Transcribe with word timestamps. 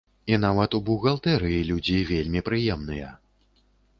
І 0.35 0.37
нават 0.45 0.77
у 0.77 0.79
бухгалтэрыі 0.87 1.59
людзі 1.69 1.99
вельмі 2.11 2.43
прыемныя. 2.47 3.13